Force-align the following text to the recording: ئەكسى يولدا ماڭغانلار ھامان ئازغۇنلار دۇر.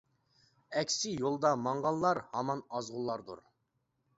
ئەكسى 0.79 1.11
يولدا 1.25 1.51
ماڭغانلار 1.67 2.23
ھامان 2.33 2.65
ئازغۇنلار 2.79 3.25
دۇر. 3.29 3.45